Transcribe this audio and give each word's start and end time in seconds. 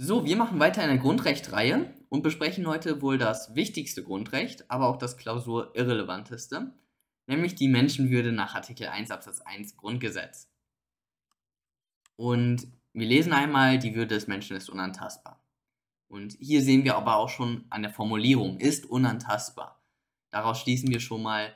So, 0.00 0.24
wir 0.24 0.36
machen 0.36 0.60
weiter 0.60 0.84
in 0.84 0.90
der 0.90 0.98
Grundrechtreihe 0.98 1.92
und 2.08 2.22
besprechen 2.22 2.68
heute 2.68 3.02
wohl 3.02 3.18
das 3.18 3.56
wichtigste 3.56 4.04
Grundrecht, 4.04 4.70
aber 4.70 4.86
auch 4.86 4.96
das 4.96 5.16
klausurirrelevanteste, 5.16 6.72
nämlich 7.26 7.56
die 7.56 7.66
Menschenwürde 7.66 8.30
nach 8.30 8.54
Artikel 8.54 8.86
1 8.86 9.10
Absatz 9.10 9.40
1 9.40 9.76
Grundgesetz. 9.76 10.52
Und 12.14 12.68
wir 12.92 13.08
lesen 13.08 13.32
einmal, 13.32 13.80
die 13.80 13.96
Würde 13.96 14.14
des 14.14 14.28
Menschen 14.28 14.56
ist 14.56 14.70
unantastbar. 14.70 15.44
Und 16.06 16.34
hier 16.34 16.62
sehen 16.62 16.84
wir 16.84 16.96
aber 16.96 17.16
auch 17.16 17.28
schon 17.28 17.64
an 17.68 17.82
der 17.82 17.90
Formulierung, 17.90 18.60
ist 18.60 18.86
unantastbar. 18.86 19.84
Daraus 20.30 20.60
schließen 20.60 20.90
wir 20.90 21.00
schon 21.00 21.24
mal, 21.24 21.52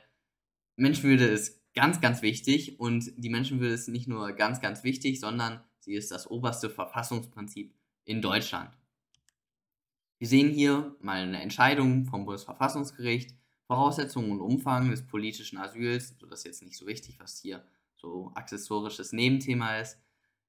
Menschenwürde 0.75 1.27
ist 1.27 1.61
ganz, 1.73 2.01
ganz 2.01 2.21
wichtig 2.21 2.77
und 2.77 3.09
die 3.15 3.29
Menschenwürde 3.29 3.73
ist 3.73 3.87
nicht 3.87 4.09
nur 4.09 4.33
ganz, 4.33 4.59
ganz 4.59 4.83
wichtig, 4.83 5.21
sondern 5.21 5.63
sie 5.79 5.93
ist 5.93 6.11
das 6.11 6.29
oberste 6.29 6.69
Verfassungsprinzip 6.69 7.73
in 8.05 8.21
Deutschland. 8.21 8.71
Wir 10.17 10.27
sehen 10.27 10.49
hier 10.49 10.95
mal 11.01 11.21
eine 11.21 11.41
Entscheidung 11.41 12.05
vom 12.05 12.25
Bundesverfassungsgericht, 12.25 13.35
Voraussetzungen 13.67 14.31
und 14.31 14.41
Umfang 14.41 14.89
des 14.89 15.05
politischen 15.05 15.57
Asyls, 15.57 16.15
so 16.19 16.27
das 16.27 16.39
ist 16.39 16.45
jetzt 16.45 16.63
nicht 16.63 16.77
so 16.77 16.87
wichtig, 16.87 17.19
was 17.19 17.39
hier 17.39 17.65
so 17.95 18.31
accessorisches 18.35 19.13
Nebenthema 19.13 19.77
ist, 19.77 19.97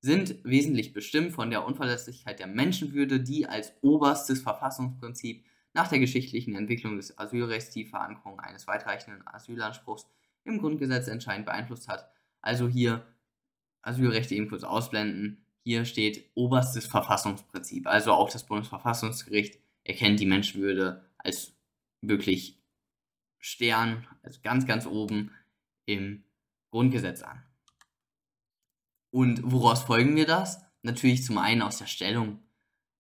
sind 0.01 0.37
wesentlich 0.45 0.93
bestimmt 0.93 1.33
von 1.33 1.51
der 1.51 1.65
Unverletzlichkeit 1.65 2.39
der 2.39 2.47
Menschenwürde, 2.47 3.21
die 3.21 3.47
als 3.47 3.73
oberstes 3.81 4.43
Verfassungsprinzip 4.43 5.45
nach 5.73 5.89
der 5.89 5.99
geschichtlichen 5.99 6.55
Entwicklung 6.55 6.97
des 6.97 7.19
Asylrechts 7.19 7.71
die 7.71 7.87
Verankerung 7.87 8.39
eines 8.41 8.67
weitreichenden 8.67 9.27
Asylanspruchs 9.27 10.07
im 10.45 10.59
Grundgesetz 10.59 11.09
entscheidend 11.09 11.47
beeinflusst 11.47 11.89
hat. 11.89 12.11
Also 12.43 12.69
hier 12.69 13.07
Asylrechte 13.83 14.35
eben 14.35 14.49
kurz 14.49 14.63
ausblenden. 14.63 15.45
Hier 15.65 15.85
steht 15.85 16.31
oberstes 16.35 16.87
Verfassungsprinzip. 16.87 17.87
Also 17.87 18.13
auch 18.13 18.31
das 18.31 18.45
Bundesverfassungsgericht 18.45 19.59
erkennt 19.83 20.21
die 20.21 20.27
Menschenwürde 20.27 21.05
als 21.19 21.57
wirklich 22.01 22.59
Stern, 23.39 24.07
also 24.23 24.41
ganz, 24.43 24.67
ganz 24.67 24.87
oben 24.87 25.31
im 25.87 26.25
Grundgesetz 26.71 27.23
an. 27.23 27.43
Und 29.11 29.41
woraus 29.45 29.85
folgen 29.85 30.17
wir 30.17 30.27
das? 30.27 30.61
Natürlich 30.83 31.25
zum 31.25 31.39
einen 31.39 31.63
aus 31.63 31.79
der 31.79 31.87
Stellung 31.87 32.41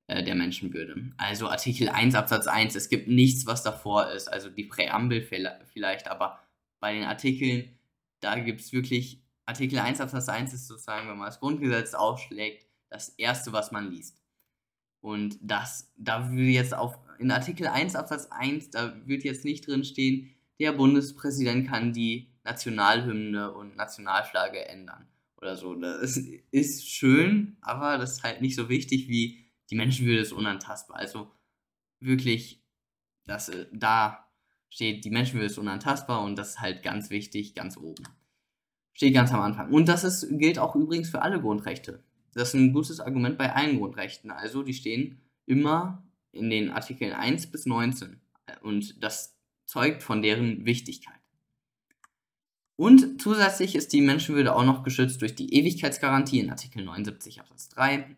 äh, 0.07 0.23
der 0.23 0.35
Menschenwürde. 0.35 1.13
Also 1.17 1.49
Artikel 1.49 1.89
1 1.89 2.15
Absatz 2.15 2.47
1, 2.47 2.75
es 2.75 2.89
gibt 2.89 3.09
nichts, 3.09 3.47
was 3.47 3.63
davor 3.63 4.11
ist, 4.11 4.29
also 4.29 4.51
die 4.51 4.65
Präambel 4.65 5.23
vielleicht, 5.23 6.09
aber 6.09 6.41
bei 6.79 6.93
den 6.93 7.05
Artikeln, 7.05 7.79
da 8.21 8.39
gibt 8.39 8.61
es 8.61 8.73
wirklich, 8.73 9.24
Artikel 9.47 9.79
1 9.79 10.01
Absatz 10.01 10.29
1 10.29 10.55
ist 10.55 10.67
sozusagen, 10.67 11.09
wenn 11.09 11.19
man 11.19 11.27
das 11.27 11.41
Grundgesetz 11.41 11.95
aufschlägt, 11.95 12.67
das 12.89 13.11
erste, 13.11 13.53
was 13.53 13.73
man 13.73 13.91
liest. 13.91 14.23
Und 15.01 15.39
das, 15.43 15.93
da 15.97 16.31
würde 16.31 16.45
jetzt 16.45 16.75
auf, 16.75 16.99
in 17.19 17.31
Artikel 17.31 17.67
1 17.67 17.95
Absatz 17.95 18.27
1, 18.31 18.71
da 18.71 18.95
wird 19.07 19.25
jetzt 19.25 19.45
nicht 19.45 19.67
drin 19.67 19.85
stehen, 19.85 20.35
der 20.59 20.73
Bundespräsident 20.73 21.69
kann 21.69 21.93
die 21.93 22.33
Nationalhymne 22.45 23.53
und 23.53 23.77
Nationalflagge 23.77 24.67
ändern 24.67 25.09
oder 25.37 25.57
so. 25.57 25.75
Das 25.75 26.17
ist 26.51 26.89
schön, 26.89 27.57
aber 27.61 27.99
das 27.99 28.13
ist 28.13 28.23
halt 28.23 28.41
nicht 28.41 28.55
so 28.55 28.69
wichtig 28.69 29.09
wie 29.09 29.45
die 29.71 29.75
Menschenwürde 29.77 30.21
ist 30.21 30.33
unantastbar. 30.33 30.97
Also 30.99 31.31
wirklich, 32.01 32.63
dass 33.27 33.49
äh, 33.49 33.67
da 33.73 34.31
steht, 34.69 35.05
die 35.05 35.11
Menschenwürde 35.11 35.47
ist 35.47 35.59
unantastbar 35.59 36.23
und 36.23 36.37
das 36.37 36.51
ist 36.51 36.61
halt 36.61 36.83
ganz 36.83 37.11
wichtig, 37.11 37.55
ganz 37.55 37.77
oben. 37.77 38.05
Steht 38.95 39.13
ganz 39.13 39.33
am 39.33 39.41
Anfang. 39.41 39.71
Und 39.73 39.89
das 39.89 40.05
ist, 40.05 40.27
gilt 40.39 40.59
auch 40.59 40.75
übrigens 40.77 41.11
für 41.11 41.23
alle 41.23 41.41
Grundrechte. 41.41 42.03
Das 42.33 42.49
ist 42.49 42.55
ein 42.55 42.73
gutes 42.73 43.01
Argument 43.01 43.37
bei 43.37 43.53
allen 43.53 43.79
Grundrechten. 43.79 44.31
Also 44.31 44.63
die 44.63 44.75
stehen 44.75 45.21
immer 45.47 46.03
in 46.33 46.49
den 46.49 46.71
Artikeln 46.71 47.13
1 47.13 47.49
bis 47.49 47.67
19. 47.67 48.21
Und 48.63 49.03
das 49.03 49.37
zeugt 49.67 50.03
von 50.03 50.23
deren 50.23 50.65
Wichtigkeit. 50.65 51.15
Und 52.77 53.21
zusätzlich 53.23 53.77
ist 53.77 53.93
die 53.93 54.01
Menschenwürde 54.01 54.55
auch 54.55 54.65
noch 54.65 54.83
geschützt 54.83 55.23
durch 55.23 55.35
die 55.35 55.55
Ewigkeitsgarantie 55.55 56.41
in 56.41 56.51
Artikel 56.51 56.85
79 56.85 57.41
Absatz 57.41 57.69
3. 57.71 58.17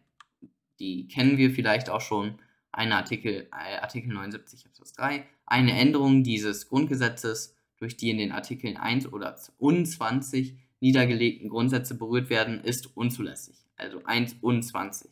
Die 0.79 1.09
kennen 1.09 1.37
wir 1.37 1.51
vielleicht 1.51 1.91
auch 1.91 2.01
schon. 2.01 2.39
Eine 2.73 2.97
Artikel, 2.97 3.49
äh, 3.53 3.79
Artikel 3.79 4.13
79 4.13 4.67
Absatz 4.67 4.93
3. 4.93 5.27
Eine 5.47 5.73
Änderung 5.73 6.23
dieses 6.23 6.69
Grundgesetzes, 6.69 7.55
durch 7.79 7.97
die 7.97 8.11
in 8.11 8.19
den 8.19 8.33
Artikeln 8.33 8.77
1 8.77 9.13
oder 9.13 9.37
20 9.37 10.57
niedergelegten 10.81 11.49
Grundsätze 11.49 11.97
berührt 11.97 12.31
werden, 12.31 12.63
ist 12.63 12.97
unzulässig. 12.97 13.57
Also 13.77 14.03
1 14.05 14.37
und 14.41 14.63
20. 14.63 15.11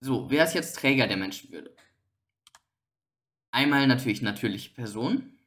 So, 0.00 0.30
wer 0.30 0.44
ist 0.44 0.54
jetzt 0.54 0.76
Träger 0.76 1.06
der 1.06 1.16
Menschenwürde? 1.16 1.74
Einmal 3.50 3.86
natürlich 3.86 4.22
natürliche 4.22 4.70
Personen, 4.70 5.38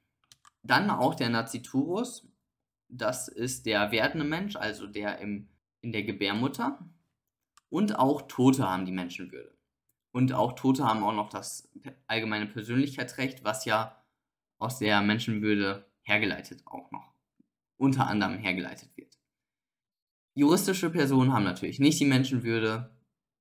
dann 0.63 0.89
auch 0.89 1.15
der 1.15 1.29
Naziturus, 1.29 2.27
das 2.89 3.27
ist 3.27 3.65
der 3.65 3.91
werdende 3.91 4.25
Mensch, 4.25 4.55
also 4.55 4.87
der 4.87 5.19
im, 5.19 5.47
in 5.81 5.91
der 5.91 6.03
Gebärmutter. 6.03 6.79
Und 7.69 7.97
auch 7.97 8.23
Tote 8.23 8.69
haben 8.69 8.85
die 8.85 8.91
Menschenwürde. 8.91 9.55
Und 10.11 10.33
auch 10.33 10.53
Tote 10.53 10.83
haben 10.83 11.03
auch 11.03 11.13
noch 11.13 11.29
das 11.29 11.69
allgemeine 12.07 12.47
Persönlichkeitsrecht, 12.47 13.45
was 13.45 13.63
ja 13.63 14.03
aus 14.59 14.79
der 14.79 15.01
Menschenwürde 15.01 15.85
hergeleitet 16.01 16.63
auch 16.65 16.91
noch, 16.91 17.00
unter 17.81 18.05
anderem 18.05 18.37
hergeleitet 18.37 18.95
wird. 18.95 19.17
Juristische 20.35 20.91
Personen 20.91 21.33
haben 21.33 21.43
natürlich 21.43 21.79
nicht 21.79 21.99
die 21.99 22.05
Menschenwürde, 22.05 22.95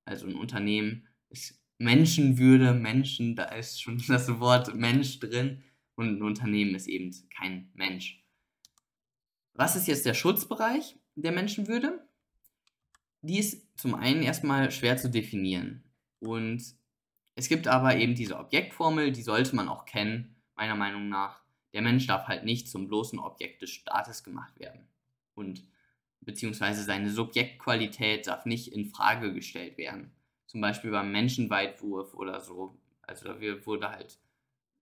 also 0.07 0.27
ein 0.27 0.35
Unternehmen 0.35 1.07
ist 1.29 1.61
Menschenwürde, 1.79 2.73
Menschen, 2.73 3.37
da 3.37 3.45
ist 3.45 3.83
schon 3.83 4.03
das 4.09 4.41
Wort 4.41 4.75
Mensch 4.75 5.21
drin 5.21 5.63
und 5.95 6.17
ein 6.17 6.23
Unternehmen 6.23 6.75
ist 6.75 6.89
eben 6.89 7.15
kein 7.37 7.71
Mensch. 7.75 8.25
Was 9.53 9.77
ist 9.77 9.87
jetzt 9.87 10.07
der 10.07 10.15
Schutzbereich 10.15 10.97
der 11.17 11.33
Menschenwürde? 11.33 12.03
Die 13.21 13.39
ist 13.39 13.79
zum 13.79 13.95
einen 13.95 14.23
erstmal 14.23 14.71
schwer 14.71 14.97
zu 14.97 15.11
definieren. 15.11 15.85
Und 16.19 16.65
es 17.35 17.49
gibt 17.49 17.69
aber 17.69 17.97
eben 17.97 18.15
diese 18.15 18.39
Objektformel, 18.39 19.13
die 19.13 19.23
sollte 19.23 19.55
man 19.55 19.69
auch 19.69 19.85
kennen, 19.85 20.35
meiner 20.57 20.77
Meinung 20.77 21.11
nach. 21.11 21.40
Der 21.73 21.83
Mensch 21.83 22.07
darf 22.07 22.27
halt 22.27 22.45
nicht 22.45 22.69
zum 22.69 22.89
bloßen 22.89 23.19
Objekt 23.19 23.63
des 23.63 23.71
Staates 23.71 24.25
gemacht 24.25 24.59
werden. 24.59 24.89
Und 25.35 25.63
beziehungsweise 26.21 26.83
seine 26.83 27.11
Subjektqualität 27.11 28.27
darf 28.27 28.45
nicht 28.45 28.73
in 28.73 28.87
Frage 28.87 29.33
gestellt 29.33 29.79
werden. 29.79 30.13
Zum 30.47 30.61
Beispiel 30.61 30.91
beim 30.91 31.13
Menschenweitwurf 31.13 32.15
oder 32.15 32.41
so. 32.41 32.79
Also 33.03 33.27
da 33.27 33.41
wurde 33.67 33.91
halt 33.91 34.19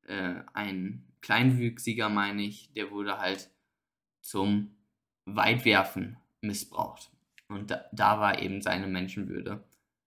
äh, 0.06 0.40
ein 0.54 1.06
Kleinwüchsiger, 1.20 2.08
meine 2.08 2.42
ich, 2.42 2.72
der 2.72 2.90
wurde 2.90 3.18
halt 3.18 3.50
zum 4.20 4.76
Weitwerfen 5.26 6.16
missbraucht. 6.40 7.10
Und 7.48 7.70
da, 7.70 7.84
da 7.92 8.20
war 8.20 8.40
eben 8.40 8.62
seine 8.62 8.86
Menschenwürde 8.86 9.64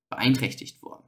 beeinträchtigt 0.09 0.81
worden. 0.81 1.05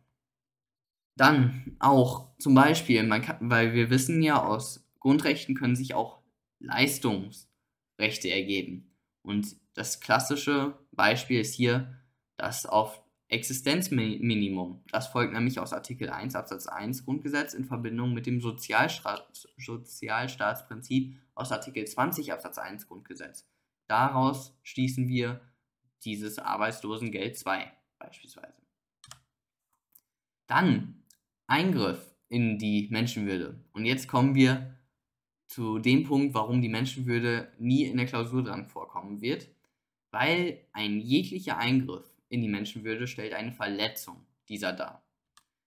Dann 1.16 1.75
auch 1.79 2.35
zum 2.40 2.55
Beispiel, 2.55 3.07
kann, 3.22 3.38
weil 3.41 3.73
wir 3.73 3.90
wissen 3.90 4.23
ja, 4.23 4.44
aus 4.44 4.83
Grundrechten 5.03 5.53
können 5.53 5.75
sich 5.75 5.94
auch 5.94 6.22
Leistungsrechte 6.59 8.30
ergeben. 8.31 8.96
Und 9.22 9.58
das 9.74 10.00
klassische 10.00 10.80
Beispiel 10.94 11.41
ist 11.41 11.53
hier, 11.53 11.94
dass 12.38 12.66
auf 12.66 13.03
Existenzminimum. 13.28 14.81
Das 14.91 15.08
folgt 15.08 15.34
nämlich 15.34 15.59
aus 15.59 15.74
Artikel 15.74 16.09
1 16.09 16.36
Absatz 16.36 16.68
1 16.68 17.03
Grundgesetz 17.03 17.53
in 17.53 17.66
Verbindung 17.66 18.14
mit 18.14 18.25
dem 18.25 18.40
Sozialstaat, 18.40 19.28
Sozialstaatsprinzip 19.58 21.18
aus 21.35 21.52
Artikel 21.52 21.85
20 21.85 22.31
Absatz 22.31 22.58
1 22.58 22.88
Grundgesetz. 22.88 23.46
Daraus 23.88 24.58
schließen 24.64 25.09
wir 25.09 25.41
dieses 26.06 26.40
Arbeitslosengeld 26.40 27.38
2 27.38 27.74
beispielsweise. 28.00 28.62
Dann 30.47 31.03
Eingriff 31.47 32.16
in 32.29 32.58
die 32.58 32.88
Menschenwürde. 32.90 33.59
Und 33.73 33.85
jetzt 33.85 34.08
kommen 34.08 34.34
wir 34.35 34.78
zu 35.53 35.78
dem 35.78 36.03
Punkt, 36.03 36.34
warum 36.34 36.64
die 36.64 36.70
Menschenwürde 36.70 37.52
nie 37.59 37.84
in 37.84 37.97
der 37.97 38.08
Klausur 38.08 38.44
dran 38.44 38.66
vorkommen 38.66 39.22
wird, 39.22 39.50
weil 40.09 40.66
ein 40.72 41.00
jeglicher 41.00 41.58
Eingriff 41.58 42.11
in 42.28 42.41
die 42.41 42.47
Menschenwürde 42.47 43.05
stellt 43.05 43.34
eine 43.34 43.52
Verletzung 43.52 44.26
dieser 44.50 44.73
dar. 44.73 45.05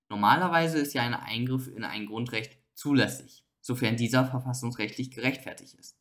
Normalerweise 0.09 0.79
ist 0.79 0.93
ja 0.93 1.03
ein 1.03 1.15
Eingriff 1.15 1.69
in 1.69 1.85
ein 1.85 2.07
Grundrecht 2.07 2.59
zulässig, 2.75 3.45
sofern 3.61 3.97
dieser 3.97 4.27
verfassungsrechtlich 4.27 5.13
gerechtfertigt 5.13 5.75
ist. 5.75 5.97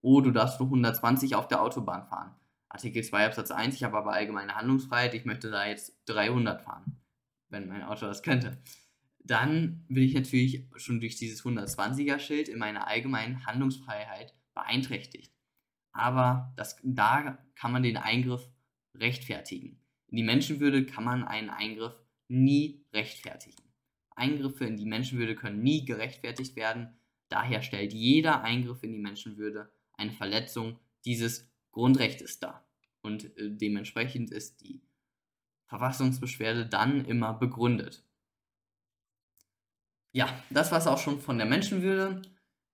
Oh, 0.00 0.20
du 0.20 0.32
darfst 0.32 0.58
nur 0.58 0.66
120 0.68 1.36
auf 1.36 1.46
der 1.46 1.62
Autobahn 1.62 2.08
fahren. 2.08 2.34
Artikel 2.68 3.04
2 3.04 3.26
Absatz 3.26 3.52
1, 3.52 3.76
ich 3.76 3.84
habe 3.84 3.98
aber 3.98 4.14
allgemeine 4.14 4.56
Handlungsfreiheit, 4.56 5.14
ich 5.14 5.24
möchte 5.24 5.50
da 5.50 5.64
jetzt 5.64 5.96
300 6.06 6.60
fahren, 6.60 7.00
wenn 7.50 7.68
mein 7.68 7.84
Auto 7.84 8.06
das 8.06 8.24
könnte. 8.24 8.58
Dann 9.28 9.84
bin 9.88 10.04
ich 10.04 10.14
natürlich 10.14 10.64
schon 10.76 11.00
durch 11.00 11.16
dieses 11.16 11.44
120er 11.44 12.18
Schild 12.18 12.48
in 12.48 12.58
meiner 12.58 12.88
allgemeinen 12.88 13.44
Handlungsfreiheit 13.44 14.34
beeinträchtigt. 14.54 15.30
Aber 15.92 16.54
das, 16.56 16.76
da 16.82 17.38
kann 17.54 17.72
man 17.72 17.82
den 17.82 17.98
Eingriff 17.98 18.48
rechtfertigen. 18.94 19.82
In 20.06 20.16
die 20.16 20.22
Menschenwürde 20.22 20.86
kann 20.86 21.04
man 21.04 21.24
einen 21.24 21.50
Eingriff 21.50 21.94
nie 22.28 22.86
rechtfertigen. 22.94 23.62
Eingriffe 24.16 24.64
in 24.64 24.78
die 24.78 24.86
Menschenwürde 24.86 25.36
können 25.36 25.62
nie 25.62 25.84
gerechtfertigt 25.84 26.56
werden. 26.56 26.96
Daher 27.28 27.60
stellt 27.60 27.92
jeder 27.92 28.42
Eingriff 28.42 28.82
in 28.82 28.92
die 28.92 28.98
Menschenwürde 28.98 29.70
eine 29.92 30.12
Verletzung 30.12 30.78
dieses 31.04 31.52
Grundrechtes 31.70 32.40
dar. 32.40 32.66
Und 33.02 33.36
äh, 33.36 33.50
dementsprechend 33.50 34.30
ist 34.30 34.62
die 34.62 34.80
Verfassungsbeschwerde 35.66 36.64
dann 36.64 37.04
immer 37.04 37.34
begründet. 37.34 38.07
Ja, 40.18 40.42
das 40.50 40.72
war 40.72 40.78
es 40.78 40.88
auch 40.88 40.98
schon 40.98 41.20
von 41.20 41.38
der 41.38 41.46
Menschenwürde. 41.46 42.22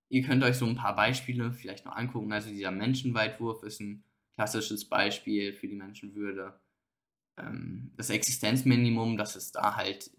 Ihr 0.08 0.22
könnt 0.22 0.42
euch 0.42 0.56
so 0.56 0.64
ein 0.64 0.76
paar 0.76 0.96
Beispiele 0.96 1.52
vielleicht 1.52 1.84
noch 1.84 1.94
angucken. 1.94 2.32
Also 2.32 2.48
dieser 2.48 2.70
Menschenweitwurf 2.70 3.62
ist 3.64 3.80
ein 3.80 4.02
klassisches 4.32 4.88
Beispiel 4.88 5.52
für 5.52 5.68
die 5.68 5.76
Menschenwürde. 5.76 6.58
Ähm, 7.36 7.92
das 7.98 8.08
Existenzminimum, 8.08 9.18
dass 9.18 9.36
es 9.36 9.52
da 9.52 9.76
halt 9.76 10.10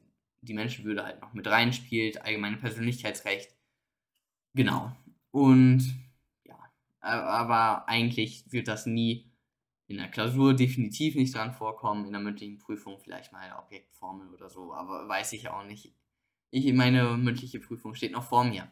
die 0.42 0.54
Menschenwürde 0.54 1.04
halt 1.04 1.20
noch 1.20 1.34
mit 1.34 1.48
reinspielt, 1.48 2.22
allgemeine 2.22 2.58
Persönlichkeitsrecht. 2.58 3.50
Genau. 4.54 4.96
Und 5.32 5.82
ja, 6.44 6.60
aber 7.00 7.90
eigentlich 7.90 8.52
wird 8.52 8.68
das 8.68 8.86
nie 8.86 9.32
in 9.88 9.98
der 9.98 10.12
Klausur 10.12 10.54
definitiv 10.54 11.16
nicht 11.16 11.34
dran 11.34 11.54
vorkommen, 11.54 12.06
in 12.06 12.12
der 12.12 12.22
mündlichen 12.22 12.60
Prüfung 12.60 13.00
vielleicht 13.00 13.32
mal 13.32 13.52
Objektformel 13.58 14.32
oder 14.32 14.52
so, 14.52 14.76
aber 14.76 15.08
weiß 15.08 15.34
ich 15.34 15.50
auch 15.50 15.66
nicht. 15.66 15.92
Ich, 16.56 16.72
meine 16.72 17.18
mündliche 17.18 17.60
Prüfung 17.60 17.96
steht 17.96 18.14
noch 18.14 18.24
vor 18.24 18.46
mir. 18.46 18.72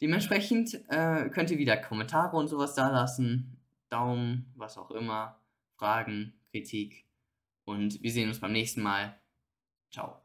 Dementsprechend 0.00 0.80
äh, 0.88 1.28
könnt 1.28 1.50
ihr 1.50 1.58
wieder 1.58 1.76
Kommentare 1.76 2.34
und 2.34 2.48
sowas 2.48 2.74
da 2.74 2.88
lassen, 2.88 3.58
Daumen, 3.90 4.50
was 4.56 4.78
auch 4.78 4.90
immer, 4.90 5.38
Fragen, 5.76 6.32
Kritik 6.50 7.04
und 7.66 8.02
wir 8.02 8.10
sehen 8.10 8.30
uns 8.30 8.40
beim 8.40 8.52
nächsten 8.52 8.80
Mal. 8.80 9.20
Ciao. 9.90 10.18